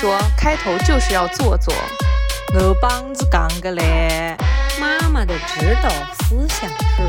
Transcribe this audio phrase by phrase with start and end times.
[0.00, 1.74] 说，开头就是要做做。
[2.54, 4.36] 我帮子讲个嘞，
[4.80, 5.90] 妈妈的指导
[6.20, 7.02] 思想是。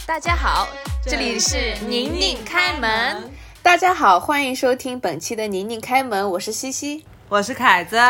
[0.06, 0.66] 大家好，
[1.04, 3.30] 这里是宁宁开门。
[3.62, 8.00] 大家好，欢迎收听本期的宁宁开门，我是西西，我是凯子，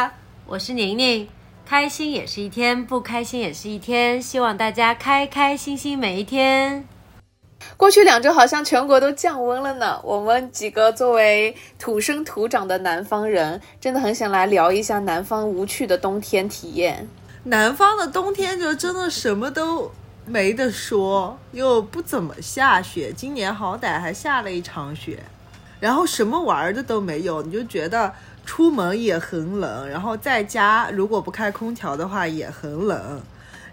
[0.47, 1.29] 我是宁宁。
[1.67, 4.23] 开心也是一天，不开心也是一天。
[4.23, 6.87] 希望大家开开心心每一天。
[7.77, 10.01] 过去两周好像全国都降温了呢。
[10.03, 17.09] 我们几个作为土生土长的南方人，真的很想来聊一下南方无趣的冬天体验。
[17.45, 19.91] 南方的冬天就真的什么都
[20.25, 23.13] 没得说，又不怎么下雪。
[23.17, 25.23] 今年好歹还下了一场雪，
[25.81, 28.13] 然后什么玩的都没有，你就觉得。
[28.47, 33.23] 出门也很冷，然后在家如果不开空调的话也很冷，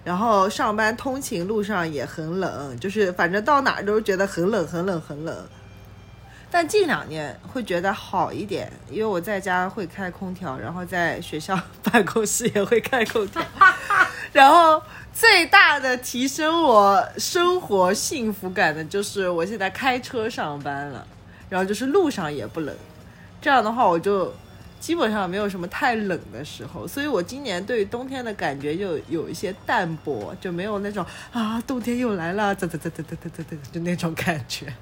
[0.03, 5.35] 然后上班通勤路上也很冷，就是反正到哪都觉得很冷很冷很冷。
[6.49, 13.41] 但近两年会觉得好一点，因为我在家会开空调，然后在学校办公室也会开空调，
[14.33, 14.81] 然后
[15.13, 21.05] 最大的提升我生活幸福感的就是我现在开车上班了，
[21.47, 22.75] 然后就是路上也不冷，
[23.39, 24.33] 这样的话我就。
[24.81, 34.73] 基本上没有什么太冷的时候，所以我今年对冬天的感觉就有一些淡薄，就没有那种啊冬天又来了，啧啧啧啧啧啧啧，就那种感觉。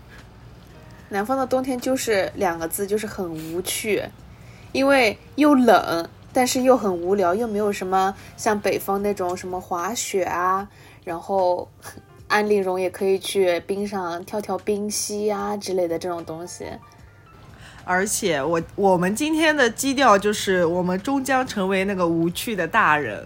[1.10, 4.02] 南方的冬天就是两个字，就是很无趣，
[4.72, 10.70] 因为又冷，但是又很无聊，又没有什么像北方那种什么滑雪啊，
[11.04, 11.68] 然后
[12.30, 16.66] 安陵容也可以去冰上跳跳冰溪啊之类的这种东西。
[17.90, 23.26] 而且我我们今天的基调就是我们终将成为那个无趣的大人。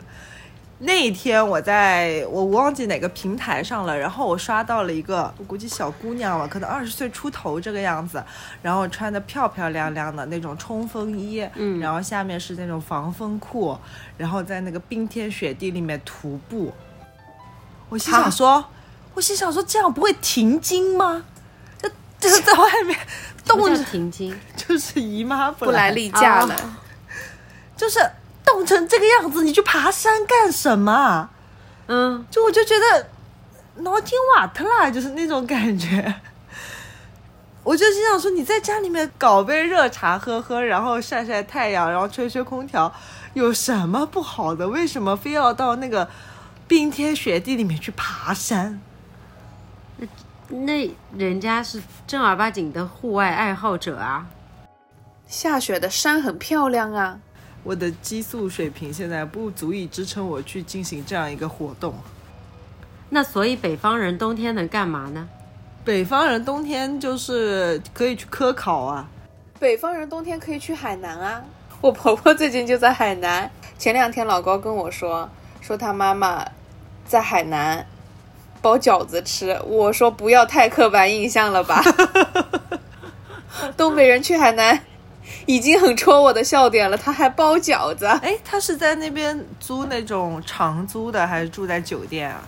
[0.80, 8.24] 那一天我在我忘记哪个平台上了，然后我刷到了一个，我估计小姑娘了，可能二十岁出头这个样子，
[8.62, 13.78] 然后穿的漂漂亮亮的那种冲锋衣，嗯，然后下面是那种防风裤，
[14.18, 16.72] 然后在那个冰天雪地里面徒步。
[17.90, 18.64] 我心想说，
[19.14, 21.26] 我心想说这样不会停经吗？
[22.24, 22.98] 这这是在外面。
[23.46, 26.56] 冻成停经，就是姨妈不来例假了，
[27.76, 28.00] 就是
[28.46, 31.30] 冻成这个样子，你去爬山干什么？
[31.88, 33.10] 嗯，就我就觉得
[33.82, 36.22] 脑筋瓦特啦，就是那种感觉。
[37.64, 42.94] 我就心想说，你在家里面搞杯热茶喝喝，然后晒晒太阳，然后吹吹空调，
[43.34, 44.70] 有什么不好的？
[44.70, 46.10] 为什么非要到那个
[46.66, 48.82] 冰天雪地里面去爬山？
[50.50, 54.28] 那人家是正儿八经的户外爱好者啊，
[55.28, 57.20] 下雪的山很漂亮啊。
[57.64, 61.96] 我的激素水平现在不足以支撑我去进行这样一个活动。
[63.10, 65.28] 那所以北方人冬天能干嘛呢？
[65.86, 69.08] 北方人冬天就是可以去科考啊。
[69.60, 71.44] 北方人冬天可以去海南啊。
[71.80, 73.50] 我婆婆最近就在海南。
[73.78, 75.30] 前两天老高跟我说，
[75.62, 76.46] 说他妈妈
[77.06, 77.86] 在海南。
[78.64, 81.84] 包饺子吃，我说不要太刻板印象了吧。
[83.76, 84.80] 东北人去海南
[85.46, 88.06] 已经很戳我的笑点了，他还包饺子。
[88.06, 92.42] 哎，他是在那边租那种长租的，还是住在酒店啊？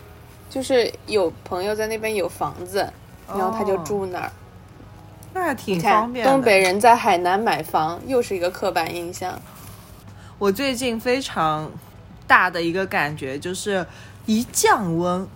[0.50, 2.90] 就是有朋友在那边有房子，
[3.28, 4.32] 然后他就住那儿。
[5.34, 6.26] 那挺方便。
[6.26, 9.38] 东北人在海南买房又是一个刻板印象。
[10.40, 11.70] 我最近非常
[12.26, 13.86] 大的一个感觉就是
[14.26, 15.28] 一降温。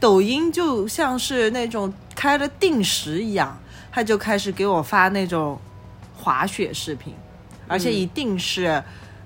[0.00, 3.56] 抖音就像是那种开了定时一样，
[3.92, 5.60] 他就开始给我发那种
[6.16, 7.14] 滑雪视频，
[7.68, 8.82] 而且一定是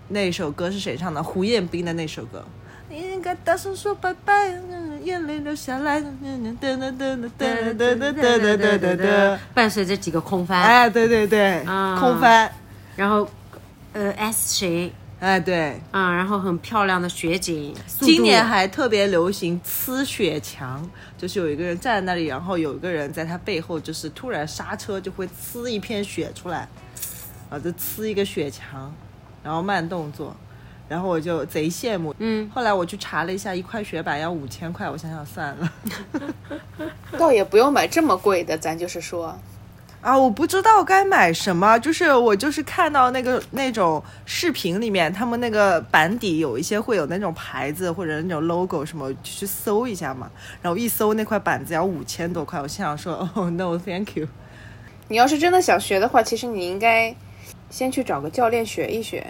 [0.08, 1.22] 那首歌是谁唱的？
[1.22, 2.44] 胡彦斌的那首歌。
[2.90, 4.54] 应该大声说拜拜，
[5.02, 6.00] 眼泪流下来。
[6.00, 6.04] 噔
[6.60, 10.62] 噔噔噔噔噔噔噔噔噔，伴随着几个空翻。
[10.62, 11.64] 哎，对对对，
[11.98, 12.52] 空翻。
[12.94, 13.28] 然后，
[13.94, 14.92] 呃，S 型。
[15.24, 17.74] 哎，对，嗯，然后很漂亮的雪景。
[17.86, 20.86] 今年还特别流行呲雪墙，
[21.16, 26.68] 就是有一个人站在那里，然后有一个人在他背后，就是突然刹车，就会呲一片雪出来，
[27.48, 28.94] 啊，就呲一个雪墙，
[29.42, 30.36] 然后慢动作，
[30.90, 32.14] 然后我就贼羡慕。
[32.18, 35.72] 嗯，后来我去查了一下，一块雪板要五千块，我想想算了，
[37.18, 39.34] 倒也不用买这么贵的，咱就是说。
[40.04, 50.30] 啊，我不知道该买什么，就是我就是看到那个那种视频里面，他们那个板底有一些会有那种牌子或者那种 logo 什么，去搜一下嘛。
[50.60, 54.28] 然后一搜那块板子要五千多块，我心想说，哦，no，thank you。
[55.08, 57.16] 你要是真的想学的话，其实你应该
[57.70, 59.26] 先去找个教练学一学。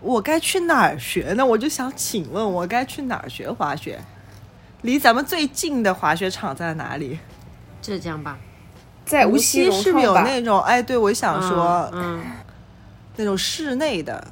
[0.00, 1.46] 我该去哪儿学呢？
[1.46, 4.00] 我就想请问，我该去哪儿学滑雪？
[4.82, 7.20] 离咱们最近的滑雪场在哪里？
[7.80, 8.36] 浙江吧。
[9.08, 10.14] 在无锡是不是有。
[10.14, 10.60] 那种？
[10.60, 12.20] 哎，对，我想说、嗯，
[13.16, 14.22] 那种室内的，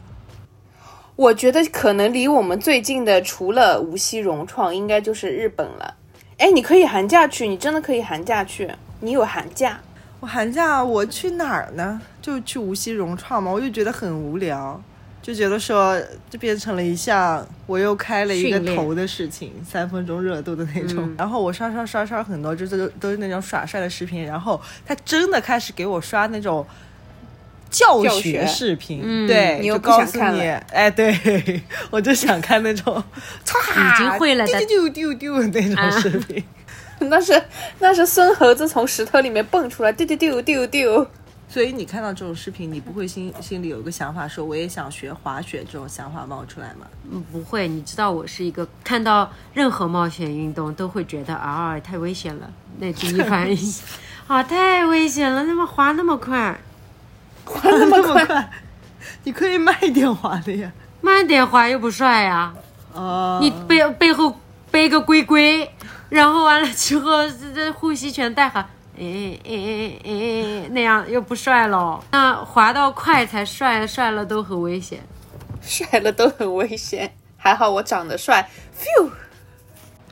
[1.17, 5.95] 我觉得可能离我们最近的，除了无锡融创，应该就是日本了。
[6.37, 8.71] 哎，你可以寒假去，你真的可以寒假去，
[9.01, 9.81] 你有寒假。
[10.21, 12.01] 我寒假我去哪儿呢？
[12.21, 14.81] 就去无锡融创嘛，我就觉得很无聊，
[15.27, 16.01] 就觉得说
[16.31, 21.13] 就变成了一项我又开了一个头的事情，三分钟热度的那种。
[21.19, 26.65] 然后我刷刷刷刷很多，就是都都是那种耍帅的视频，然后他真的开始给我刷那种。
[27.69, 30.41] 教教学学视频，嗯对，你又告诉你，
[30.71, 31.13] 哎，对
[31.91, 32.95] 我就想看那种，
[33.43, 36.43] 已经会了的丢丢丢丢那种视频。
[37.11, 37.43] 那是
[37.81, 41.07] 那是孙猴子从石头里面蹦出来，丢丢丢丢丢。
[41.49, 46.87] 所以你看到这种视频，你不会心心里有一个想法，说我也想学滑雪这种想法冒出来吗？
[47.11, 53.75] 嗯不会，你知道我是一个看到任何冒险运动都会觉得啊太危险了，那第一反应
[54.27, 56.59] 啊太危险了，那么滑那么快，
[57.45, 58.51] 滑那么快，
[59.23, 60.73] 你可以慢一点滑的呀。
[61.01, 62.53] 慢点滑又不帅呀、
[62.93, 64.41] 哦，你背背后
[64.73, 65.71] 背个龟龟，
[66.09, 72.03] 然后完了之后这这呼吸全带好，哎哎哎哎哎，那样又不帅喽。
[72.13, 75.01] 那滑到快才帅，帅了都很危险。
[75.63, 77.13] 帅了都很危险。
[77.37, 78.49] 还好我长得帅
[78.79, 79.11] ，phew。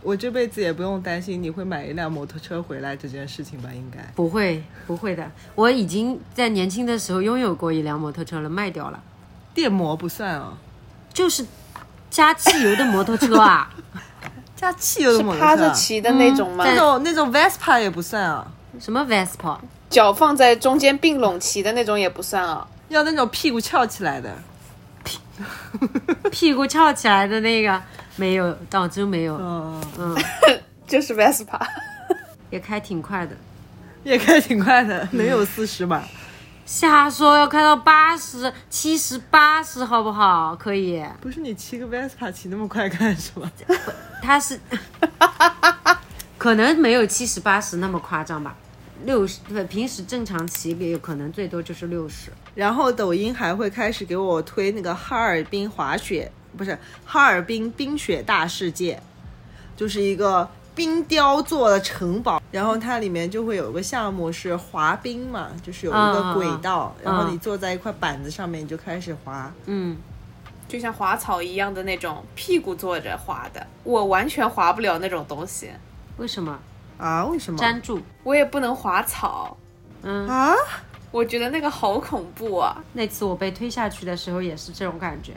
[0.03, 3.71] 我这辈子也不用担心你会买一辆摩托车回来这件事情吧？
[3.73, 3.99] 应该。
[4.15, 9.03] 不会不会的，我已经在年轻的时候拥有过一辆摩托车了，卖掉了，
[9.55, 10.53] 电摩不算哦，
[11.13, 11.47] 就是
[12.11, 13.73] 加汽油的摩托车啊。
[14.55, 15.47] 加汽油的摩托车。
[15.47, 16.65] 趴着骑的那种吗？
[16.67, 18.47] 那种那种 Vespa 也不算啊，
[18.81, 19.59] 什么 Vespa？
[19.91, 22.67] 脚放在中间并拢骑的那种也不算啊。
[22.89, 24.37] 要那种屁股翘起来的。
[26.31, 27.81] 屁 股翘起来的那个
[28.17, 30.17] 没有，倒真没有，嗯，嗯，
[30.87, 31.61] 就是 Vespa，
[32.51, 33.35] 也开挺快的。
[34.05, 36.07] 也开挺快的， 能有四十吧？
[36.67, 40.55] 瞎说，要开到八十、七十、八十，好不好？
[40.57, 41.03] 可以。
[41.21, 43.51] 不是你骑个 Vespa 骑那么快干什么？
[44.23, 44.61] 他是
[46.39, 48.55] 可能没有七十、八十那么夸张吧，
[49.05, 52.31] 六十对，平时正常骑也有可能最多就是六十。
[52.55, 59.01] 然后抖音还会开始给我推那个哈尔滨滑雪，不是哈尔滨冰雪大世界，
[59.77, 69.53] 就是一个冰雕做的城堡，然后它里面就会有个项目是滑冰嘛，就是有一个轨道，然后你坐在一块板子上面，你就开始滑。
[69.67, 69.97] 嗯，
[70.69, 73.67] 就像滑草一样的那种，屁股坐着滑的。
[73.83, 75.71] 我完全滑不了那种东西，
[76.17, 76.59] 为什么
[76.99, 77.25] 啊？
[77.25, 77.59] 为什么？
[77.59, 78.01] 粘住？
[78.23, 79.57] 我也不能滑草，
[80.03, 80.55] 嗯，啊？
[81.11, 82.83] 我觉得那个好恐怖啊！
[82.93, 85.33] 那次我被推下去的时候也是这种感觉，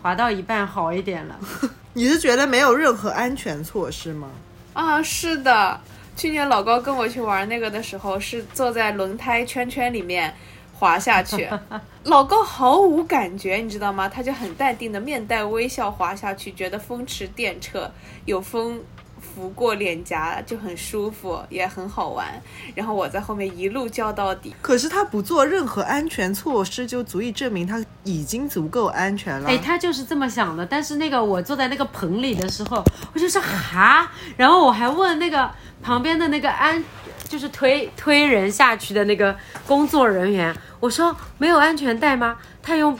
[0.00, 1.36] 滑到一半好一点了。
[1.92, 4.28] 你是觉得没有任何安全措施吗？
[4.74, 5.80] 啊，是的，
[6.16, 10.32] 去年老高跟我去玩那个的时候，是坐在轮胎圈圈里面
[10.72, 11.48] 滑下去，
[12.04, 14.08] 老高毫无感觉，你知道吗？
[14.08, 17.90] 他就很淡定的面带微笑滑下去，觉得风驰电掣，
[18.24, 18.80] 有风
[19.20, 22.26] 拂过脸颊，就很舒服，也很好玩。
[22.74, 29.48] 然后我在后面一路叫到底，可是他不做任何安全措施，就足以证明他已经足够安全了。
[29.48, 30.64] 哎，他就是这么想的。
[30.64, 35.50] 但是那个我坐在那个棚里的时候，我就说哈，然后我还问那个
[35.82, 36.82] 旁边的那个安，
[37.28, 39.36] 就是推推人下去的那个
[39.66, 42.36] 工作人员，我说没有安全带吗？
[42.62, 42.98] 他用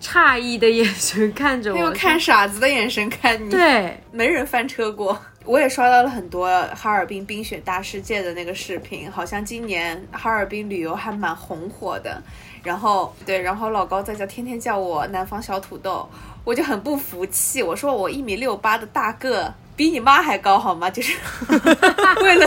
[0.00, 3.48] 诧异的眼神看着我，用看傻子的眼神看你。
[3.48, 5.16] 对，没人翻车过。
[5.44, 12.22] 我也刷到了很多哈尔滨冰雪大世界的那个视频，好像今年哈尔滨旅游还蛮红火的。
[12.62, 16.08] 然后对，然后老高在家天天叫我南方小土豆，
[16.44, 20.88] 我就很不服气，我说我一米六八的大个，比你妈还高好吗？
[20.88, 21.16] 就是
[22.22, 22.46] 为了。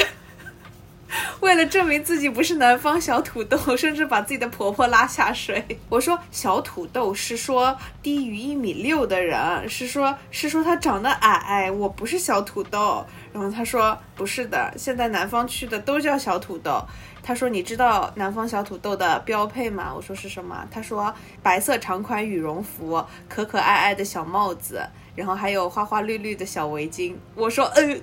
[1.41, 5.79] 为了证明自己不是南方小土豆， 甚至把自己的婆婆拉下水。
[5.89, 13.05] 我说小土豆是说低于一米六的人，是说是说他长得矮，我不是小土豆。
[13.33, 16.81] 然后他说不是的，现在南方去的都叫小土豆。
[17.21, 19.91] 他说你知道南方小土豆的标配吗？
[19.93, 20.65] 我说是什么？
[20.71, 21.13] 他说
[21.43, 24.81] 白色长款羽绒服，可可爱爱的小帽子，
[25.15, 27.13] 然后还有花花绿绿的小围巾。
[27.35, 28.01] 我说嗯，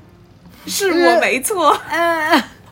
[0.66, 1.74] 是我没错。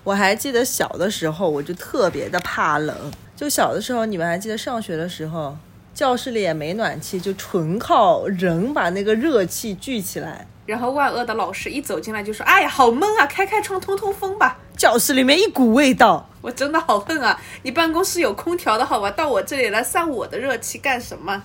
[0.02, 2.96] 我还记得小的时候，我就特别的怕冷。
[3.36, 5.56] 就小的时候，你们还记得上学的时候，
[5.94, 10.46] 教室里也没暖气，就纯靠人把那个热气聚起来。
[10.66, 14.58] 然后万恶的老师一走进来就说：“哎呀，好闷啊，开开窗通通风吧。
[14.76, 17.38] 教室里面一股味道，”我真的好恨啊！
[17.62, 19.10] 你办公室有空调的好吧？
[19.10, 21.42] 到我这里来散我的热气干什么？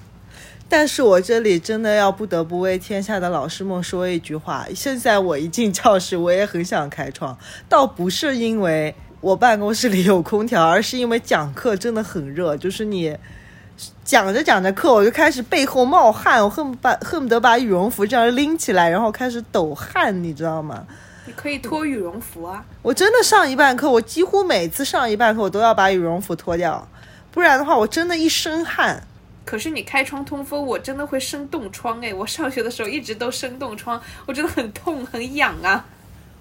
[0.68, 7.38] 但是我这里真的要不得不为天下的老师们说一句话：现在我一进教室，我也很想开窗，
[7.70, 13.16] 倒不是因为我办公室里有空调，而是因为讲课真的很热，就是你
[14.04, 20.84] 讲着讲着课，我就开始背后冒汗，我恨不把恨不得把羽绒服这样拎起来，然后开始抖汗，你知道吗？
[21.28, 22.66] 你可以脱羽绒服啊。
[22.82, 26.88] 我真的上一半课，我几乎每次上一半课，我都要把羽绒服脱掉，
[27.32, 29.04] 不然的话，我真的一身汗。
[29.46, 32.12] 可是你开窗通风，我真的会生冻疮哎！
[32.12, 35.86] 我上学的时候一直都生冻疮，我真的很痛很痒啊。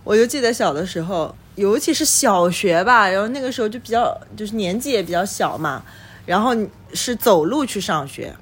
[0.03, 5.83] 我就记得小的时候，尤其是小学吧，然后那个时候就比较就是年纪也比较小嘛，
[6.27, 6.57] 然后
[6.95, 8.35] 是走路去上学，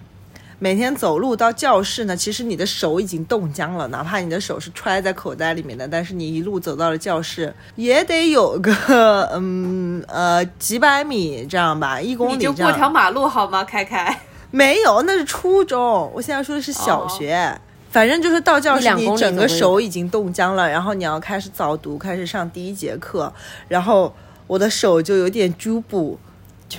[0.58, 12.52] 每天走路到教室呢，其实你的手已经冻僵了，哪怕你的手是揣在口袋里面的，但是你一路走到了教室，也得有个嗯呃几百米这样吧，一公里你就。
[12.52, 13.64] 过条马路好吗？
[13.64, 14.20] 开开。
[14.52, 16.08] 没有，那是初中。
[16.14, 17.58] 我现在说的是小学。
[17.90, 23.30] 反正就是到教室，你整个手已经冻僵了，然后你要开始早读，开始上第一节课，
[23.68, 24.14] 然后
[24.46, 26.18] 我的手就有点拘捕，
[26.70, 26.78] 就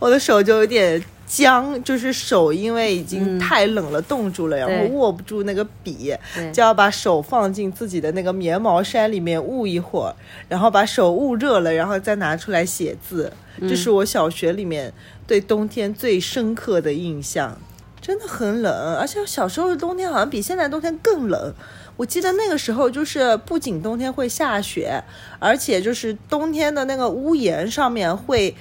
[0.00, 6.12] 我的手就有点僵，就是手因为已经太冷了冻住了，然后握不住那个笔，
[6.52, 10.14] 就要把手放进自己的那个棉毛衫里面捂一会儿，
[10.48, 13.32] 然后把手捂热了，然后再拿出来写字。
[13.60, 14.92] 这是我小学里面
[15.26, 17.58] 对冬天最深刻的印象，
[18.00, 21.52] 真的很冷，而且小时候的冬天好像比现在冬天更冷。
[21.96, 25.02] 我记得那个时候就是不仅冬天会下雪，
[25.40, 28.54] 而且就是冬天的那个屋檐上面会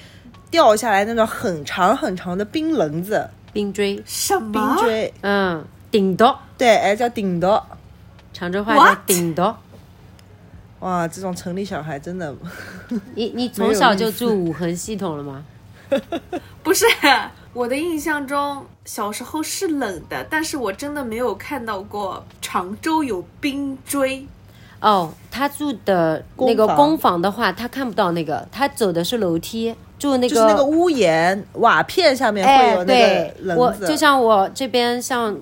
[0.50, 4.52] 掉下来那种很长很长的冰棱子、冰锥，什么？
[4.52, 7.66] 冰锥，嗯，顶多，对，哎叫顶刀。
[8.34, 9.56] 常州话叫顶多。
[10.80, 12.36] 哇，这种城里小孩真的，
[13.16, 15.44] 你你从小就住五恒系统了吗？
[16.62, 16.86] 不是，
[17.54, 24.28] 我的印象中小时候是冷的，但是我真的没有看到过常州有冰锥。
[24.80, 33.84] 哦，他住的那个工房的话，他看不到那个，他走的是楼梯，住那个就是那个屋檐瓦片下面会哎，有那个，棱子。
[33.84, 35.36] 我就像我这边像，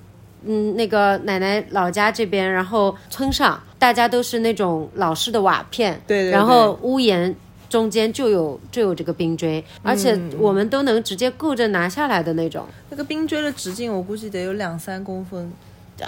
[0.46, 7.36] 嗯，那个奶奶老家这边，然后村上大家都是那种老式的瓦片，对对对然后屋檐
[7.68, 10.32] 中间就有就有这个冰锥，而且嗯。
[10.40, 15.52] 我们都能直接够着拿下来的那种，那个冰锥的直径，我估计得有两三公分，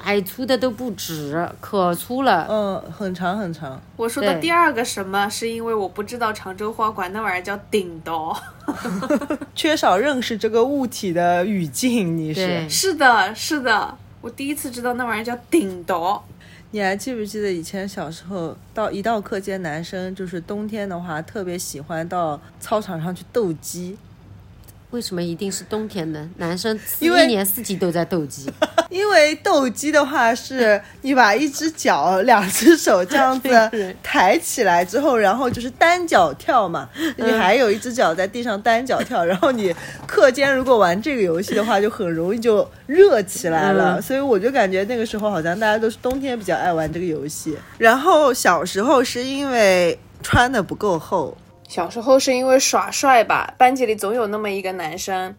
[0.03, 2.45] 矮粗的都不止，可粗了。
[2.49, 3.81] 嗯，很长很长。
[3.95, 8.37] 我说的第二个什么，是因为我不知道常州话管那玩意儿叫顶刀。
[9.55, 12.69] 缺少认识这个物体的语境，你是？
[12.69, 16.23] 是的，是的，我第一次知道那玩意儿叫顶刀。
[16.71, 23.97] 你还记不记得以前小时候到一到课间，男生就是冬天的话，特别喜欢到操场上去斗鸡，
[24.91, 26.29] 为什么一定是冬天呢？
[26.37, 28.49] 男生因为一年四季都在斗鸡，
[28.89, 33.49] 因为斗鸡的话是你把一只脚、两只手这样子
[34.01, 39.75] 抬起来之后，然后就是单脚跳嘛，你还有一只脚在地上单脚跳，然后你
[40.07, 43.97] 课间如果玩这个游戏的话，就很容易就热起来了。
[43.97, 47.57] 嗯所以我就感觉那个时候好像大家都是冬天比较爱玩这个游戏。
[47.77, 51.35] 然后小时候是因为穿的不够厚，
[51.67, 55.35] 小时候是因为耍帅吧，班级里总有那么一个男生，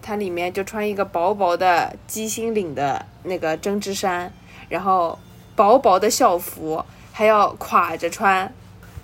[0.00, 4.32] 他里面就穿一个薄薄的鸡心领的那个针织衫，
[4.70, 5.18] 然后
[5.54, 6.82] 薄薄的校服，
[7.12, 8.50] 还要垮着穿，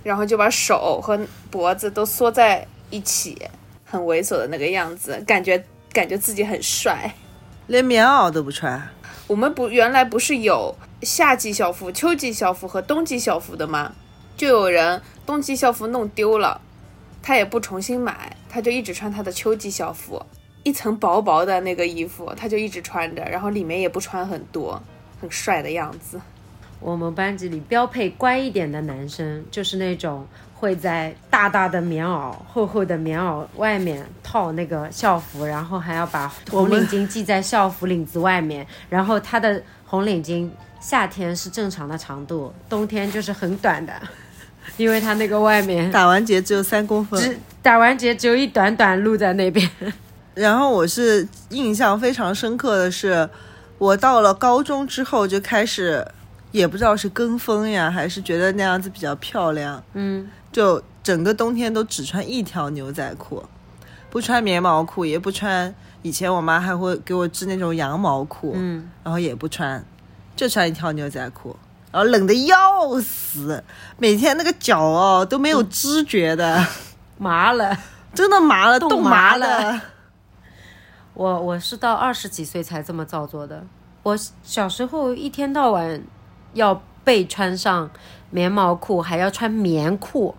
[0.03, 1.19] 然后就把手和
[1.51, 3.37] 脖子都缩在一起，
[3.85, 7.13] 很猥琐的那个样子，感觉感觉自己很帅。
[7.67, 8.81] 连棉袄都不穿。
[9.27, 13.93] 我们不原来不是有夏季校服、秋季校服和冬季校服的吗？
[14.37, 16.61] 就有人冬季校服弄丢了，
[17.21, 20.23] 他也不重新买，他就一直穿他的秋季校服，
[20.63, 24.81] 一层薄薄的那个衣服，他就一直穿着，然后里面也不穿很多，
[25.19, 26.21] 很帅的样子。
[26.79, 40.47] 我们班级里标配乖一点的男生，就是那种会在大大的棉袄、厚厚的棉袄外面套那个校服，然后还要把红领巾系在校服领子外面，然后他的红领巾
[40.79, 43.93] 夏天是正常的长度，冬天就是很短的，
[44.77, 49.69] 因为他那个外面打完结只有三公分，只打完结只有一短短露在那边。
[50.35, 53.29] 然后我是印象非常深刻的是，
[53.77, 56.05] 我到了高中之后就开始，
[56.51, 63.43] 也不知道是跟风呀，还是觉得那样子比较漂亮，嗯，就整个冬天都只穿一条牛仔裤，
[64.09, 65.73] 不穿棉毛裤，也不穿。
[66.01, 69.83] 以前我妈还会给我织那种羊毛裤，嗯，然后也不穿，
[70.35, 71.55] 就穿一条牛仔裤。
[71.95, 73.63] 然后冷的要死，
[73.97, 76.61] 每天那个脚哦都没有知觉的，
[77.17, 77.77] 麻了。
[78.13, 79.81] 真的麻了，冻冻麻了了。
[81.13, 83.63] 我我是到二十几岁才这么造作的。
[84.03, 86.03] 我小时候一天到晚
[86.51, 87.89] 要被穿上
[88.29, 90.35] 棉毛裤，还要穿棉裤，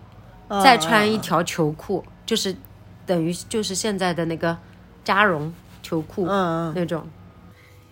[0.63, 2.55] 再穿一条球裤，就是
[3.07, 4.55] 等于就是现在的那个
[5.03, 7.07] 加绒球裤嗯，那种。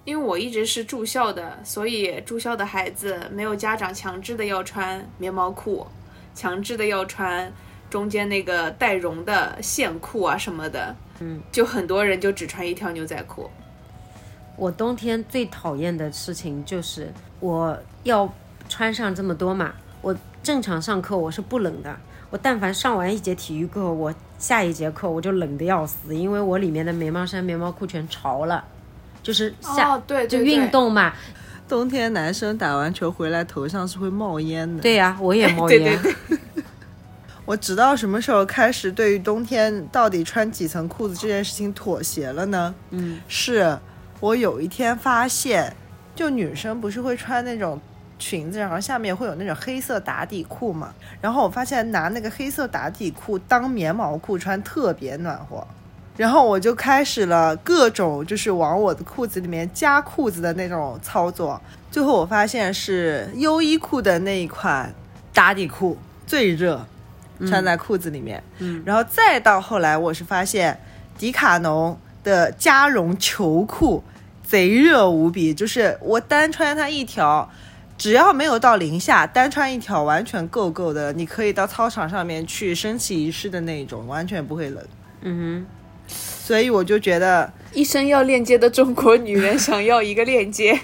[0.06, 5.86] 因为我一直是住校的，所以住校的孩子没有家长强制的要穿棉毛裤，
[6.36, 7.52] 强制的要穿
[7.90, 10.96] 中间那个带绒的线裤啊什么的。
[11.20, 13.50] 嗯，就很多人就只穿一条牛仔裤。
[14.56, 18.32] 我冬天最讨厌的事情就是我要
[18.70, 21.98] 穿上这么多嘛，我正常上课我是不冷的，
[22.30, 28.64] 我但凡上完一节体育课，我下一节课我就冷的要死，因为我里面的棉毛衫、棉毛裤全潮了，
[29.26, 31.12] 就是下、哦，对就运动嘛，
[31.68, 34.84] 冬天男生打完球回来头上是会冒烟的。
[34.84, 36.64] 对呀、 我也冒对烟，对对，
[37.44, 42.76] 我直到什么时候开始对于冬天到底穿几层裤子这件事情妥协了呢？
[42.92, 43.76] 嗯，是
[44.20, 45.76] 我有一天发现，
[46.16, 47.82] 就女生不是会穿那种
[48.20, 55.66] 裙子，然后下面会有那种黑色打底裤嘛，然后我发现拿那个黑色打底裤当棉毛裤穿特别暖和。
[56.18, 64.94] 然后我就开始了各种就是往我的裤子里面加裤子的那种操作，最后我发现是优衣库的那一款
[65.34, 66.86] 打底裤最热，
[67.48, 68.42] 穿在裤子里面。
[68.60, 70.80] 嗯，然后再到后来，我是发现
[71.18, 74.04] 迪卡侬的加绒球裤
[74.44, 77.50] 贼热无比，就是我单穿它一条。
[77.98, 84.86] 只要没有到零下，单穿一条完全够够的，你可以到操场上面去升旗仪式的那一种，完全不会冷。
[85.22, 85.66] 嗯
[86.46, 90.80] 所以我就觉得，一生要链接的中国女人想要一个链接。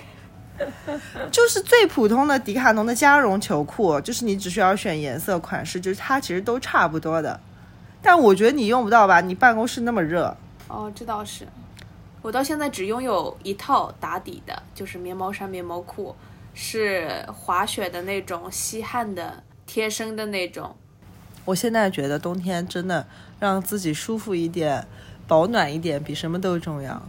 [1.31, 7.39] 就是最普通的迪卡侬的加绒球裤，就是你只需要选颜色款式，就是它其实都差不多的。
[8.01, 9.21] 但我觉得你用不到吧？
[9.21, 10.35] 你办公室那么热，
[10.67, 11.47] 哦，这倒是。
[12.23, 16.15] 我到现在只拥有一套打底的，就是棉毛衫、棉毛裤，
[16.55, 20.75] 是滑雪的那种吸汗的、贴身的那种。
[21.45, 23.05] 我现在觉得冬天真的
[23.39, 24.85] 让自己舒服一点、
[25.31, 27.01] 保暖一点，比什么都重要。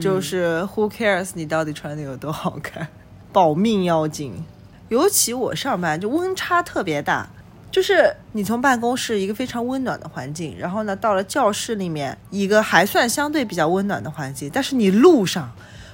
[0.00, 2.88] 就是 Who cares 你到底穿的有多好看，
[3.30, 4.42] 保命要紧。
[4.88, 7.28] 尤其我上班就温差特别大，
[7.70, 15.52] 就是你从办公室一个非常温暖的环境，然后呢到了教室里面一个还算相对比较温暖的环境，但是你路上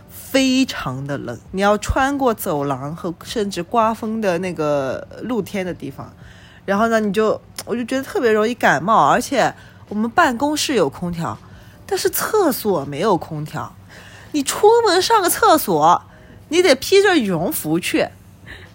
[0.08, 6.08] 非常的冷，你要穿过走廊和甚至刮风的那个露天的地方，
[6.64, 9.52] 然后呢你就我就觉得特别容易感冒，而且
[9.88, 11.36] 我们办公室有空调，
[11.86, 13.74] 但是厕所没有空调，
[14.32, 16.02] 你出门上个厕所，
[16.48, 18.08] 你得披着羽绒服去，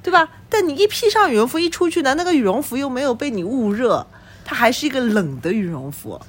[0.02, 0.30] 对吧？
[0.50, 4.06] 但你一披上羽绒服一出去呢，那个羽绒服又没有被你捂热，
[4.44, 6.20] 它还是一个冷的羽绒服。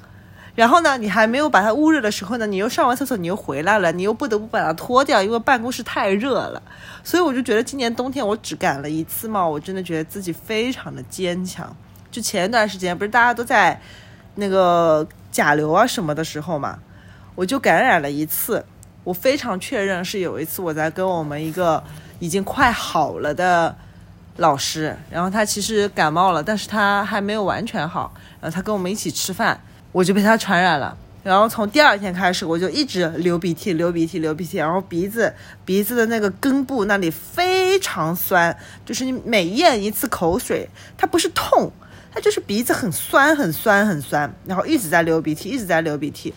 [0.53, 6.61] 然后呢，你还没有把它捂热的时候呢，你又上完厕所，你又回来了，你又不得不把它脱掉，因为办公室太热了。
[7.03, 11.73] 所以我就觉得今年冬天我只感了一次冒，我真的觉得自己非常的坚强。
[12.11, 13.81] 就前一段时间不是大家都在
[14.35, 16.79] 那个甲流啊什么的时候嘛，
[17.35, 18.65] 我就感染了一次。
[19.03, 21.83] 我非常确认是有一次我在跟我们一个
[22.19, 23.75] 已经快好了的
[24.37, 29.59] 老师，然后他其实感冒了，但是他还没有完全好，然后他跟我们一起吃饭，
[29.91, 30.95] 我就被他传染了。
[31.23, 35.33] 然后从第二天开始，我就一直流鼻涕、流鼻涕、流鼻涕，然后鼻子
[35.65, 41.71] 鼻子的那个根部那里非常酸，就是你每咽一次口水，它不是痛，
[42.11, 46.33] 它就是鼻子很酸、很酸、很酸，然后一直在流鼻涕，一直在流鼻涕。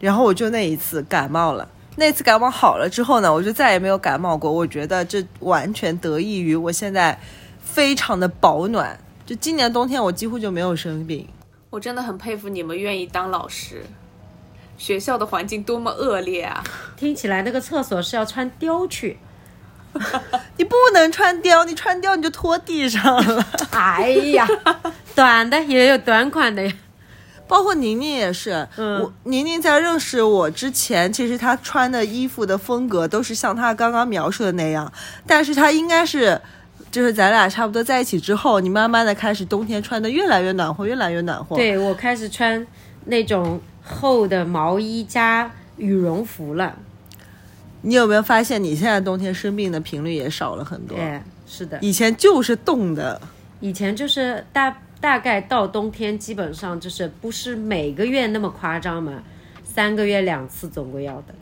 [0.00, 4.50] 然后我就那一次感冒了，那次感冒好了之后呢，我就再也没有感冒过。
[4.50, 7.18] 我觉得这完全得益于我现在
[7.60, 11.28] 非常的保暖，就今年冬天我几乎就没有生病。
[11.70, 13.84] 我真的很佩服你们愿意当老师。
[14.76, 16.62] 学校的环境多么恶劣啊！
[16.96, 19.18] 听起来那个厕所是要穿貂去。
[20.56, 23.44] 你不能穿貂，你穿貂你就拖地上了。
[23.70, 24.46] 哎呀，
[25.14, 26.72] 短的也有短款的呀。
[27.46, 34.92] 包括宁宁也是，嗯我宁宁在认识我之前，其实她穿的衣服的风格都是像她刚刚描述的那样，
[35.26, 36.38] 但是她应该是，
[36.90, 42.66] 就是咱俩差不多在一起之后，你慢慢的开始冬天穿的越来越暖和，越来越暖和。，对我开始穿
[43.06, 46.74] 那种厚的毛衣加羽绒服了。
[47.80, 50.96] 你有没有发现你现在冬天生病的频率也少了很多？
[50.96, 53.20] 对，是的，以前就是冻的，
[53.60, 59.22] 以前就是大大概到冬天，基本上就是不是每个月那么夸张嘛，
[59.62, 61.34] 三个月两次总归要的。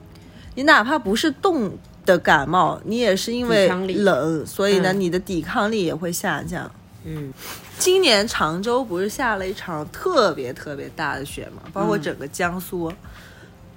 [0.54, 1.72] 你哪怕不是冻
[2.04, 6.70] 的感冒，你也是因为冷，所以呢，嗯你的抵抗力也会下降。
[7.04, 7.32] 嗯，
[7.78, 11.62] 今年常州不是下了一场特别特别大的雪嘛？
[11.72, 12.92] 包括整个江苏。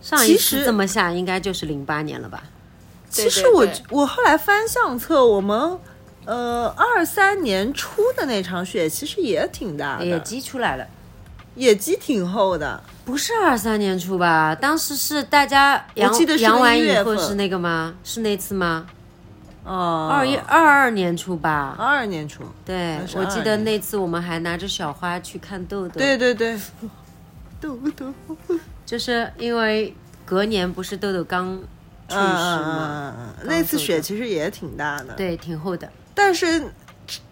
[0.02, 2.44] 上一其实次这么下应该就是零八年了吧？
[3.10, 5.78] 其实我我后来翻相册，我们
[6.26, 10.86] 呃，二三年初的那场雪其实也挺大的，野鸡出来了。
[11.56, 14.56] 野鸡挺厚的，不是二三年初吧？
[14.56, 17.96] 当时是大家阳完以后是那个吗？
[18.04, 18.86] 是那次吗？
[19.66, 21.76] 哦，二一二二年初吧。
[21.78, 25.96] 二二年初，对我记得那次我们还拿着小花去看豆豆。
[25.96, 26.58] 对，对对，
[27.60, 28.14] 豆豆，
[28.89, 29.93] 就是因为
[30.25, 31.56] 隔年不是豆豆刚
[32.08, 35.88] 去世嘛那次雪其实也挺大的，对，挺厚的。
[36.15, 36.63] 但是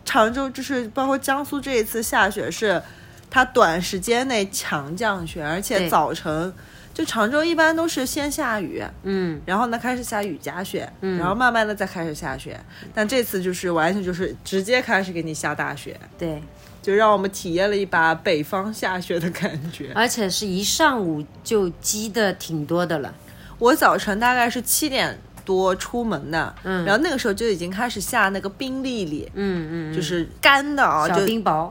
[0.06, 2.80] 常州就是包括江苏这一次下雪是，
[3.28, 6.54] 它短时间内强降雪，而且早晨
[6.94, 11.18] 就常州一般都是先下雨，嗯，然后呢开始下雨夹雪，嗯。
[11.18, 12.60] 然后慢慢的再开始下雪，
[12.94, 16.40] 但这次就是完全就是直接开始给你下大雪，对，
[16.88, 19.92] 就让我们体验了一把北方下雪的感觉。
[19.94, 23.14] 而且是一上午就积的挺多的了。
[23.60, 31.70] 我早晨大概是七点多出门的，嗯然后那个时候就已经开始下那个冰粒粒，嗯嗯，嗯就是干的啊，小就冰雹。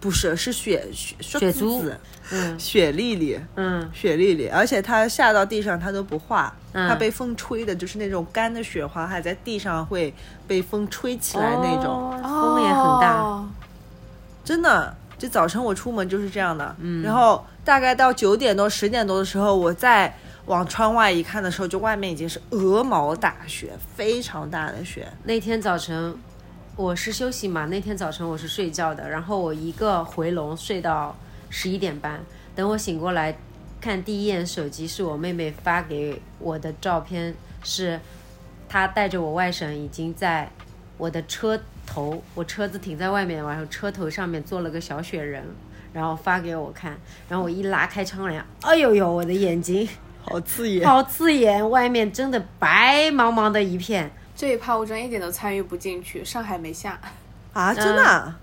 [0.00, 2.00] 不是是雪雪雪珠珠子
[2.32, 3.38] 嗯雪粒粒。
[3.54, 10.12] 嗯，雪粒粒，而且它下到地上它都不化，嗯它被风吹的，就是那种干的雪花还在地上会
[10.48, 13.22] 被风吹起来那种，哦风也很大。
[13.22, 13.48] 哦
[14.44, 14.96] 真的。
[15.18, 20.12] 就早晨我出门就是这样的，嗯然后大概到九点多十点多的时候，我再
[20.46, 25.06] 往窗外一看的时候，就外面已经是鹅毛大雪，非常大的雪。
[25.22, 26.12] 那天早晨
[26.74, 31.16] 我是休息嘛，那天早晨我是睡觉的，然后我一个回笼睡到
[31.48, 32.20] 十一点半，
[32.56, 33.38] 等我醒过来
[33.80, 38.00] 看第一眼手机是我妹妹发给我的照片，是
[38.68, 40.50] 她带着我外甥已经在
[40.98, 41.56] 我的车
[41.92, 45.44] 头，我车子停在外面，然后车头上面做了个小雪人。
[45.92, 49.86] 然后发给我看，然后我一拉开窗帘，哎呦呦，我的眼睛
[50.24, 54.10] 好刺眼，好刺眼，外面真的白茫茫的一片。
[54.34, 56.24] 这一趴我真一点都参与不进去。
[56.24, 56.98] 上海没下，
[57.52, 57.74] 啊！
[57.74, 58.34] 真的啊、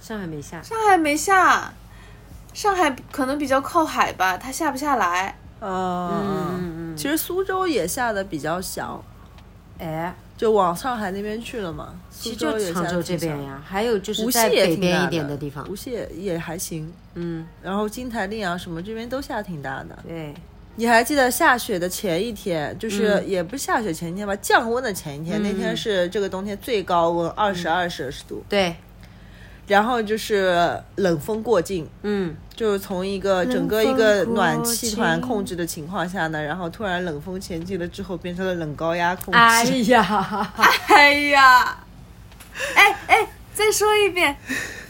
[0.00, 1.72] 上海没下，上海没下，
[2.52, 5.38] 上海可能比较靠海吧，它下不下来。
[5.60, 9.00] 嗯嗯嗯其实苏州也下的比较小，
[9.78, 11.94] 哎，就往上海那边去了嘛。
[12.10, 13.02] 其实苏州也下就常州。
[13.02, 16.92] 这边呀，还有就是无锡在也挺大北边一点的地方无，锡也也还行。
[17.14, 19.98] 嗯，然后金台、溧阳什么这边都下挺大的。
[20.06, 20.34] 对，
[20.74, 28.74] 你还记得下雪的前一天，就是嗯也不是下雪前一天吧，降温的前一天，那天是这个冬天最高温二十二摄氏度，对，
[29.66, 39.38] 然后就是冷风过境，嗯，就是从一个整个一个暖气团控制的情况下呢，然后突然冷风前进了之后，变成了冷高压控制。
[39.38, 40.52] 哎呀，
[40.88, 41.78] 哎呀，
[42.76, 44.36] 哎哎，再说一遍，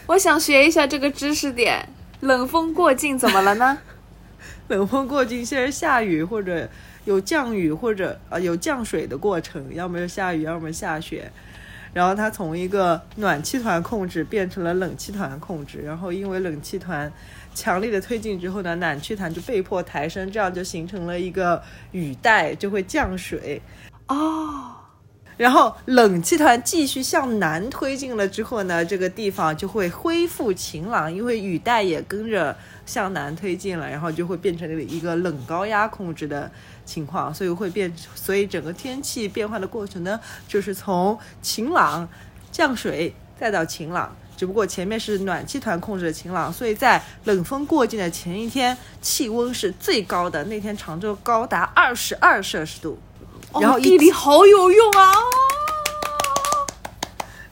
[0.05, 1.89] 我想学一下这个知识点。
[2.21, 3.77] 冷风过境怎么了呢？
[4.69, 6.67] 冷风过境，先是下雨或者
[7.05, 11.31] 有降雨或者呃有降水的过程，要么就下雨，要么下雪。
[11.97, 17.11] 然后它从一个暖气团控制变成了冷气团控制，然后因为冷气团
[17.55, 21.59] 强力的推进之后呢，暖气团就被迫抬升，这样就形成了一个
[21.93, 23.59] 雨带，就会降水。
[24.09, 24.75] 哦，
[25.37, 36.51] 然后冷气团继续向南推进了之后呢，这个地方就会恢复晴朗，因为雨带也跟着向南推进了，然后就会变成一个冷高压控制的
[36.85, 42.09] 情况，所以会变，所以整个天气变化的过程呢，就是从晴朗
[42.51, 44.15] 降水再到晴朗。
[44.35, 50.43] 只不过前面是暖气团控制的晴朗，所以在冷风过境的前一天，气温是最高的。
[50.43, 52.99] 那天常州高达二十二摄氏度，
[53.61, 55.11] 然后哦一地理好有用啊！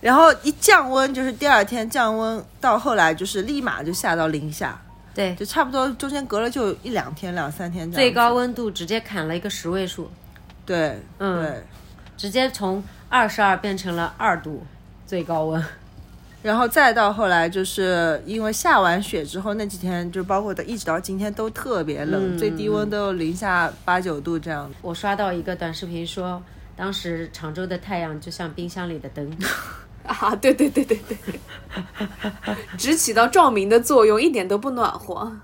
[0.01, 4.79] 然后一降温，就是第二天降温，到后来就是立马就下到零下，
[5.13, 8.03] 对，就差不多中间隔了就一两天、两三天这样。
[8.03, 10.11] 最高温度直接砍了一个十位数，
[10.65, 11.63] 对，嗯对。
[12.17, 14.65] 直接从二十二变成了二度
[15.05, 15.61] 最高温。
[16.45, 24.71] 然后再到后来，就是因为下完雪之后那几天，就包括的一直到今天都特别冷，嗯最低温都有零下八九度这样。
[24.83, 26.39] 我刷到一个短视频说，
[26.75, 29.35] 当时常州的太阳就像冰箱里的灯。
[30.05, 31.17] 啊，对对对对对，
[32.77, 35.35] 只 起到照明的作用，一点都不暖和。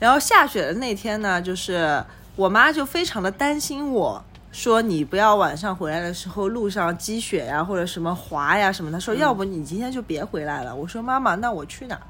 [0.00, 2.02] 然后下雪的那天呢，就是
[2.34, 4.24] 我妈就非常的担心我。
[4.52, 8.90] 说你不要晚上回来的时候路上积雪呀，或者什么滑呀什么。
[8.90, 10.74] 他说，要不你今天就别回来了。
[10.74, 12.02] 我说妈妈，那我去哪儿？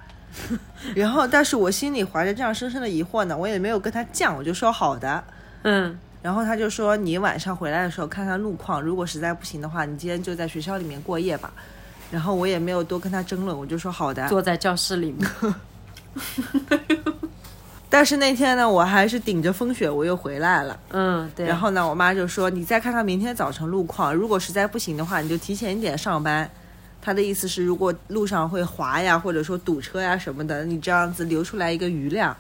[0.94, 5.22] 然后，但是我心里怀着这样深深的疑惑呢，我也没有跟他犟，我就说好的。
[5.62, 11.52] 嗯，然后他就说，你晚上回来的时候看看路况，如果实在不行的话，你今天就在学校里面过夜吧。
[12.10, 14.26] 然后我也没有多跟他争论，我就说好的。
[14.28, 15.28] 坐在教室里面。
[17.90, 20.78] 但是那天呢，我还是顶着风雪我又回来了。
[20.90, 21.44] 嗯，对。
[21.44, 26.48] 然后呢，我妈就说：“你再看看明天早晨路况，如果实在不行的话，你就提前一点上班，
[27.02, 32.34] 她的意思是，如果路上会滑呀，或者说堵车呀什么的，你这样子留出来一个余量。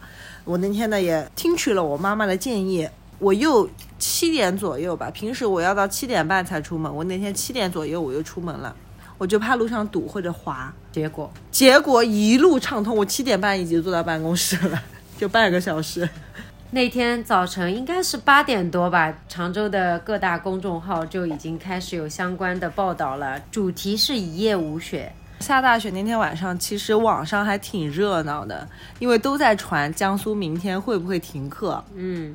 [0.44, 8.74] 我那天呢也听取了我妈妈的建议，我又七点左右吧，平时我要到七点半才出门，我那天七点左右我又出门了，
[9.18, 14.82] 我就怕路上堵或者滑，结果结果一路畅通，我七点半已经坐到办公室了，
[15.20, 16.08] 就半个小时。
[16.72, 25.12] 那天早晨应该是八点多吧，常州的各大公众号就已经开始有相关的报道了，主题是一夜无雪。
[25.40, 28.66] 下大雪那天晚上，其实网上还挺热闹的，
[28.98, 31.84] 因为都在传江苏明天会不会停课。
[31.94, 32.34] 嗯，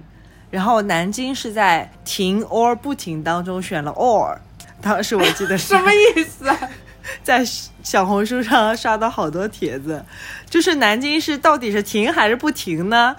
[0.52, 4.38] 然后南京是在停 or 不停当中选了 or，
[4.80, 6.60] 当时我记得是 什么意思啊？
[7.24, 7.44] 在
[7.84, 10.04] 小红书上刷到好多帖子，
[10.50, 13.16] 就是南京是到底是停还是不停呢？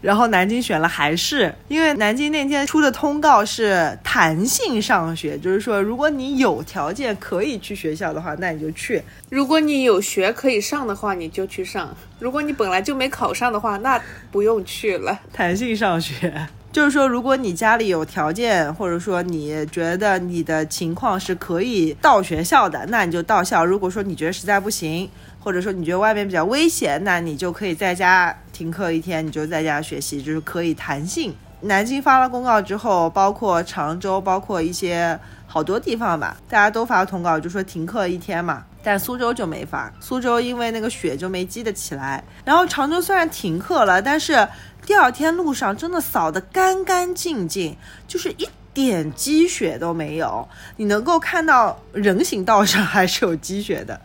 [0.00, 9.00] 然后南京选了还是，因为南京那天出的通告是弹性上学，就是说如果你有条件可以去学校的话，那你就去。
[9.30, 11.86] 如果你有学可以上的话，你就去上；
[12.18, 15.16] 如果你本来就没考上的话，那不用去了。
[15.32, 25.06] 弹性上学就是说，如果你家里有条件，或者说你觉得你的情况是可以到学校的，那你就到校；如果说你觉得实在不行，
[25.38, 31.34] 或者说你觉得外面比较危险，那你就可以在家停课一天，你就在家学习，就是可以弹性。
[31.60, 38.64] 南京发了公告之后，包括常州，包括一些好多地方吧，大家都发了通告，就说停课一天嘛。
[38.82, 42.22] 但苏州就没法，苏州因为那个雪就没积得起来。
[42.44, 44.46] 然后常州虽然停课了，但是
[44.84, 47.76] 第二天路上真的扫得干干净净，
[48.08, 50.48] 就是一点积雪都没有。
[50.76, 54.00] 你能够看到人行道上还是有积雪的。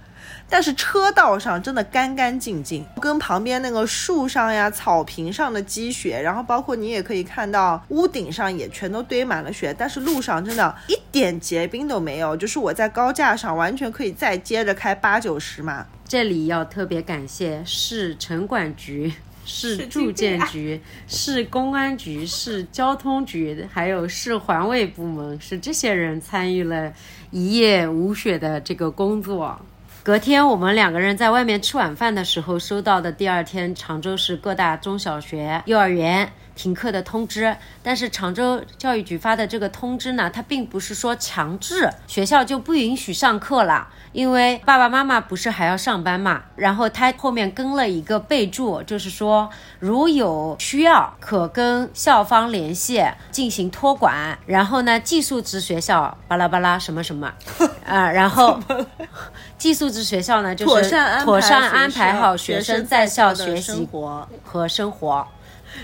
[0.50, 15.86] 但是车道上真的干干净净，跟旁边那个树上呀、草坪上的积雪，然后包括你也可以看到屋顶上也全都堆满了雪，但是路上真的一点结冰都没有，就是我在高架上完全可以再接着开八九十码。
[16.08, 19.12] 这里要特别感谢市城管局、
[19.44, 26.94] 市住建局、市公安局、市交通局，还有市环卫部门，是这些人参与了
[27.32, 29.60] 一夜无雪的这个工作。
[30.08, 37.56] 隔天，我们两个人在外面吃晚饭的时候，收到的第二天常州市各大中小学、幼儿园停课的通知。
[37.82, 46.44] 但是常州教育局发的这个通知呢，它并不是说强制学校就不允许上课了，因为爸爸妈妈不是还要上班嘛。
[46.58, 54.38] 然后他后面跟了一个备注，就是说如有需要，可跟校方联系进行托管。
[54.46, 57.32] 然后呢，寄宿制学校巴拉巴拉什么什么，
[57.86, 58.60] 啊，然后。
[59.58, 63.88] 寄宿制学校呢，就是妥善安排妥善安排好学生在校的学习。
[64.44, 65.28] 和生活。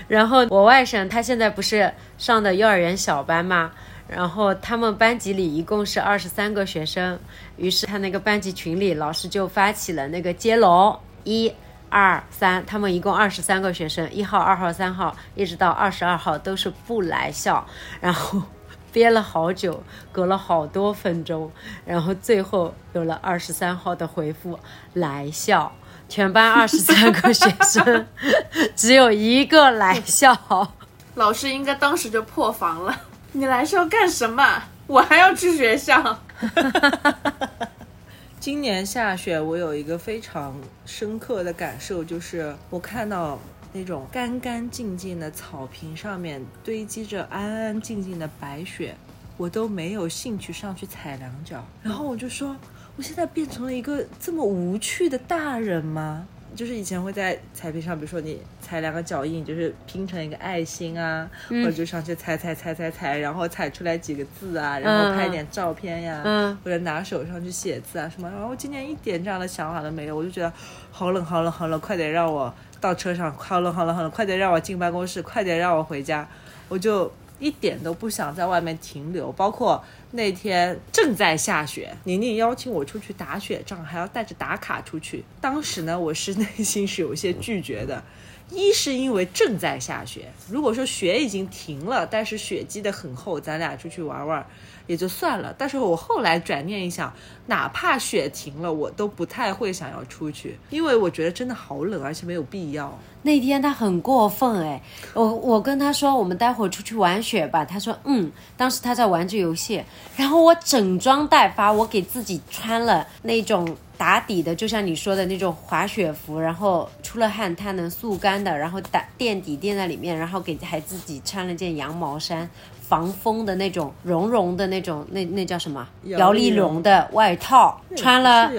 [0.08, 3.72] 然后我外甥他现在不是上的幼儿园小班嘛，
[4.08, 7.18] 然后他们班级里一共是二十三个学生，
[7.56, 11.52] 于是他那个班级群里老师就发起了那个接龙，一、
[11.88, 17.64] 二、三，他们一共二十三个学生，一号、二号、三号，一直到二十二号都是不来校，
[18.00, 18.42] 然后。
[18.94, 21.50] 憋了好久，隔了好多分钟，
[21.84, 24.56] 然后最后有了二十三号的回复
[24.92, 25.72] 来校，
[26.08, 28.06] 全班二十三个学生，
[28.76, 30.36] 只有一个来校。
[31.16, 33.00] 老师应该当时就破防了。
[33.32, 34.62] 你来校干什么？
[34.86, 36.18] 我还要去学校。
[38.38, 43.38] 今年下雪，我有一个非常深刻的感受，就是我看到
[43.72, 48.94] 那种干干净净的草坪上面堆积着安安静静的白雪，
[49.36, 51.64] 我都没有兴趣上去踩两脚。
[51.82, 52.54] 然后我就说，
[52.96, 56.26] 我现在变成了一个这么无趣的大人吗？
[56.54, 68.30] 就是以前会在彩屏上，比如说你踩两个脚印，就是拼成一个爱心啊，或者就上去踩踩踩踩踩，然后踩出来几个字啊，然后拍点照片呀，嗯或者拿手上去写字啊什么。
[68.30, 70.52] 然后我今年一点这样的想法都没有，我就觉得
[70.92, 76.24] 好冷好冷好冷，快点让我到车上，好冷好冷好冷，快点让我进办公室，快点让我回家，
[76.68, 79.30] 我就一点都不想在外面停留。
[79.32, 85.24] 包括那天正在下雪，宁宁邀请我出去打雪仗，还要带着打卡出去。
[85.40, 88.02] 当时呢，我是内心是有些拒绝的。
[88.50, 94.46] 一是因为正在下雪，如果说雪已经停了，但是雪积得很厚，咱俩出去玩玩
[94.86, 95.54] 也就算了。
[95.56, 97.12] 但是我后来转念一想，
[97.46, 102.96] 哪怕雪停了，我都不太会想要出去，因为我觉得真的好冷，而且没有必要。
[103.22, 104.82] 那天他很过分哎，
[105.14, 109.82] 我我跟他说我们待会儿出去玩雪吧，他说嗯，当时他在玩着游戏，
[110.14, 122.46] 然后我整装待发，我给自己穿了那种打底的，就像你说的那种滑雪服，然后出了汗它能速干的，然后打垫底垫在里面，然后给还自己穿了件羊毛衫，
[122.86, 125.86] 防风的那种绒绒的那种，那那叫什么？
[126.04, 128.50] 摇摇粒粒绒绒的外套，穿了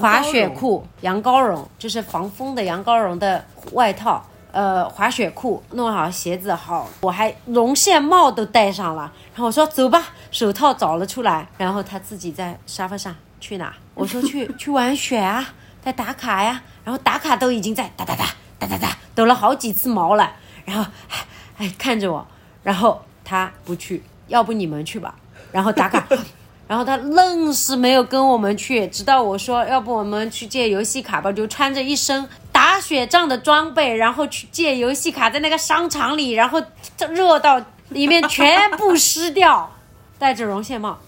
[0.00, 4.24] 滑雪裤、羊羔绒，就是防风的羊羔绒的外套。
[4.50, 9.12] 呃，滑雪裤弄好，鞋子好，我还绒线帽都戴上了。
[9.34, 11.46] 然后我说走吧，手套找了出来。
[11.58, 13.72] 然后他自己在沙发上去哪？
[13.94, 15.46] 我说去 去玩雪啊，
[15.84, 16.60] 在打卡呀。
[16.82, 18.24] 然后打卡都已经在哒哒哒
[18.58, 20.32] 哒哒哒抖了好几次毛了。
[20.64, 21.16] 然后哎
[21.58, 22.26] 哎看着我，
[22.62, 25.14] 然后他不去，要不你们去吧。
[25.52, 26.02] 然后打卡，
[26.66, 36.62] 然后他愣是没有跟我们去，直到我说要不我们去借游戏卡吧，就穿着一身打雪仗的装备，然后去借游戏卡，在那个商场里，然后
[37.10, 39.70] 热到里面全部湿掉，
[40.18, 40.98] 戴着绒线帽，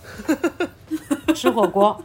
[1.35, 2.05] 吃火锅。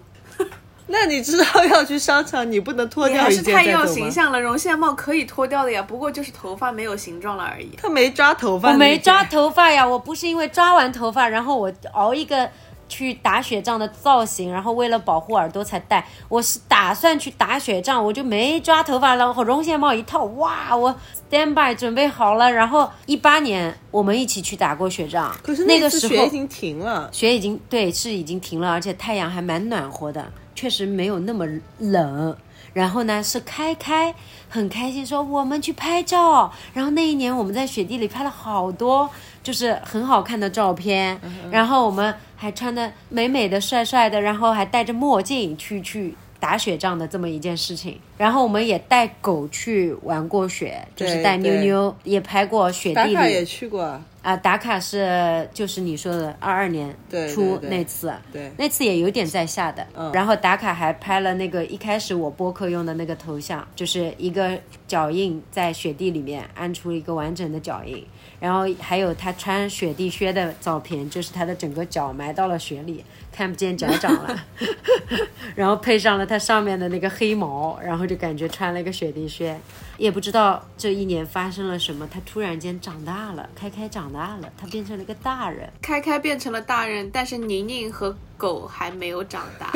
[0.87, 3.85] 那你知道要去商场，你不能脱掉一你还是太要？
[3.85, 7.71] 形象了，绒线帽可以脱掉的呀，不过就是头发没有形状了而已。
[7.77, 9.23] 他没抓头发，我没抓。
[9.25, 12.49] 头发呀，我不是因为抓完头发，然后我熬一个
[12.87, 16.05] 去打雪仗的造型，然后为了保护耳朵才戴。
[16.29, 20.95] 我是打算去打雪仗，我就没抓头发，然后绒线帽一套，哇，我
[21.29, 22.51] stand by 准备好了。
[22.51, 31.45] 然后一八年我们一起去打过雪仗，可是那个时候雪已经停了，雪已经对是已经停了，而且太阳还蛮暖和的，确实没有那么
[31.77, 32.35] 冷。
[32.73, 34.15] 然后呢，是开开
[34.49, 36.51] 很开心说我们去拍照。
[36.73, 39.09] 然后那一年我们在雪地里拍了好多
[39.43, 41.19] 就是很好看的照片，
[41.51, 46.15] 然后我们还穿的美美的、帅帅的，然后还戴着墨镜去去。
[46.37, 54.31] 打雪仗的这么一件事情，然后我们也带狗去玩过雪，就是带妞妞也拍过雪地里也去过啊。
[54.31, 59.85] 啊，打卡是就是你说的二二年对初那次，对那次也有点在下的。
[59.95, 68.03] 嗯然后打卡还拍了那个一开始我播客用的那个头像，就是一个脚印在雪地里面按出一个完整的脚印，
[68.39, 74.43] 然后还有他穿雪地靴的照片，就是他的整个脚埋到了雪里，看不见脚掌了。
[75.55, 79.57] 然后配上了他上面的那个黑毛，然后就感觉穿了一个雪地靴。
[79.97, 85.71] 也不知道这一年发生了什么，他突然间长大了，开开长大了，他变成了一个大人。
[85.81, 89.71] 开开变成了大人，但是宁宁和狗还没有长大。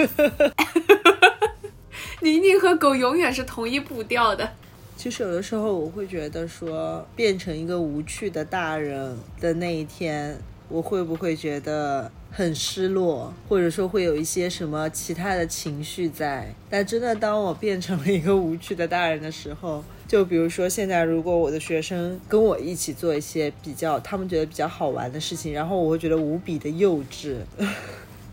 [2.22, 4.52] 宁宁和狗永远是同一步调的。
[5.00, 16.54] 其实有的时候我会觉得说，变成一个无趣的大人的那一天，我会不会觉得很失落，或者说会有一些什么其他的情绪在？
[16.70, 27.38] 但真的当我变成了一个无趣的大人的时候，就比如说现在，如果我的学生跟我一起做一些比较他们觉得比较好玩的事情，然后我会觉得无比的幼稚，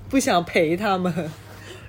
[0.09, 1.31] 不想陪他们。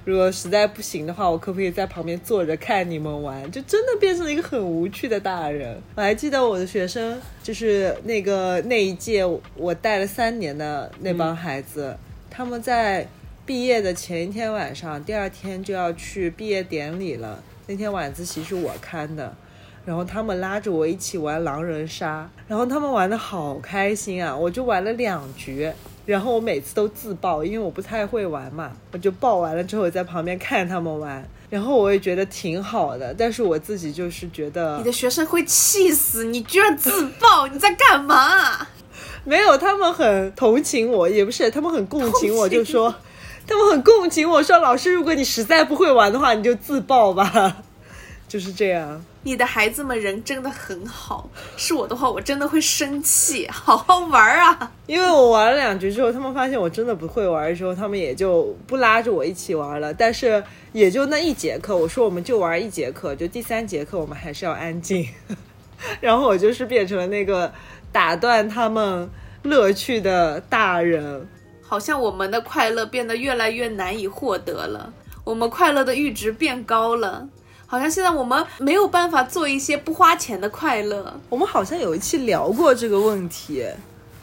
[0.08, 3.52] 如果实在不行的话，我可不可以在旁边坐着看你们玩？
[3.52, 5.78] 就真的变成了一个很无趣的大人。
[5.96, 9.26] 我还记得我的学生，就是那个那一届
[9.58, 11.94] 我带了三年的那帮孩子，
[12.30, 13.06] 他们在
[13.46, 17.44] 毕业的前一天晚上，第二天就要去毕业典礼了。
[17.66, 19.36] 那天晚自习是我看的，
[19.84, 24.34] 然后他们拉着我一起玩狼人杀，然后他们玩的好开心啊！
[24.34, 25.70] 我就玩了两局，
[26.08, 38.66] 然后我每次都自爆，因为我不太会玩嘛，我就爆完了之后在旁边看他们玩，然后我也觉得挺好的，但是我自己就是觉得你的学生会气死你，居然自爆，你在干嘛？
[39.26, 42.96] 没有，他们很同情我，也不是，他们很共情我，情就说
[43.46, 47.58] 他们很共情我说，老师，如果你实在不会玩的话，你就自爆吧，
[48.30, 49.04] 就是这样。
[49.28, 53.46] 你的孩子们人真的很好，是我的话，我真的会生气。
[53.50, 54.72] 好好玩啊！
[54.86, 59.94] 因为我玩了两局之后，他们发现我真的不会玩的时候，他们也就不拉着我一起玩了。
[59.94, 65.06] 但是也就那一节课，我说我们就玩一节课，就第三节课我们还是要安静。
[66.00, 67.52] 然后我就是变成了那个
[67.92, 69.10] 打断他们
[69.44, 71.28] 乐趣的大人。
[71.62, 74.94] 好像我们的快乐变得越来越难以获得了，
[75.26, 77.28] 我们快乐的阈值变高了。
[77.70, 81.20] 好像现在我们没有办法做一些不花钱的快乐。
[81.28, 83.66] 我们好像有一期聊过这个问题。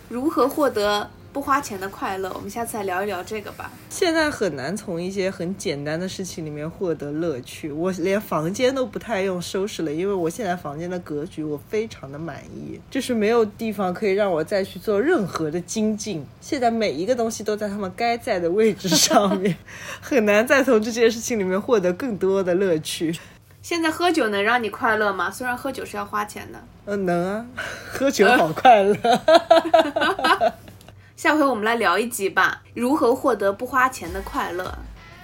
[0.08, 2.32] 如何获得不花钱的快乐？
[2.34, 3.70] 我们下次来聊一聊这个吧。
[3.90, 7.70] 现在很难从一些很简单的事情里面获得乐趣。
[7.70, 16.24] 我连房间都不太用收拾了，因为我现在房间的格局我非常的满意，就是没有地方可以让我再去做任何的精进。
[16.40, 19.54] 现在每一个东西都在他们该在的位置上面，
[20.00, 23.14] 很难再从这件事情里面获得更多的乐趣。
[23.64, 25.30] 现在喝酒能让你快乐吗？
[25.30, 26.62] 虽然喝酒是要花钱的。
[26.84, 27.46] 嗯，能啊，
[27.90, 28.94] 喝酒好快乐。
[31.16, 34.76] 下回我们来聊一集吧，如何获得不花钱的快乐。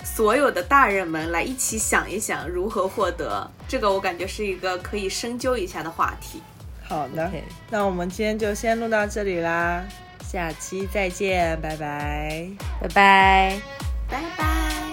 [0.03, 6.41] 所有的大人们来一起想一想如何获得，这个我感觉是一个可以深究一下的话题。
[6.82, 7.30] 好的
[7.68, 9.84] 那我们今天就先录到这里啦，
[10.24, 12.49] 下期再见，拜拜。
[12.80, 13.61] 拜拜。
[14.09, 14.89] 拜拜。